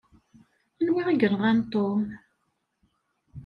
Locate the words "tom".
1.71-2.01